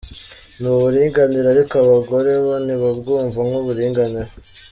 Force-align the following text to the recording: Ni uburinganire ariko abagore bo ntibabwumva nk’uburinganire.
Ni 0.59 0.67
uburinganire 0.75 1.47
ariko 1.51 1.73
abagore 1.83 2.31
bo 2.43 2.53
ntibabwumva 2.65 3.39
nk’uburinganire. 3.47 4.31